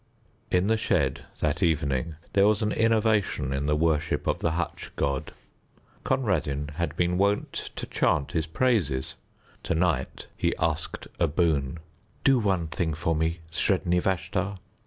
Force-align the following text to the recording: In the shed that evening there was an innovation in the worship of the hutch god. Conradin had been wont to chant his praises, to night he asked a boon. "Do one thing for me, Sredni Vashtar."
In 0.49 0.65
the 0.65 0.77
shed 0.77 1.25
that 1.41 1.61
evening 1.61 2.15
there 2.33 2.47
was 2.47 2.63
an 2.63 2.71
innovation 2.71 3.53
in 3.53 3.67
the 3.67 3.75
worship 3.75 4.25
of 4.25 4.39
the 4.39 4.53
hutch 4.53 4.89
god. 4.95 5.31
Conradin 6.03 6.69
had 6.69 6.95
been 6.97 7.19
wont 7.19 7.53
to 7.75 7.85
chant 7.85 8.31
his 8.31 8.47
praises, 8.47 9.13
to 9.61 9.75
night 9.75 10.25
he 10.35 10.55
asked 10.57 11.07
a 11.19 11.27
boon. 11.27 11.77
"Do 12.23 12.39
one 12.39 12.67
thing 12.67 12.95
for 12.95 13.15
me, 13.15 13.41
Sredni 13.51 14.01
Vashtar." 14.01 14.57